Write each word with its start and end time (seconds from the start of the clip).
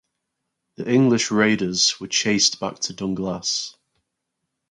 The 0.77 0.91
English 0.91 1.29
raiders 1.29 1.99
were 1.99 2.07
chased 2.07 2.59
back 2.59 2.79
to 2.79 2.93
Dunglass. 2.95 3.75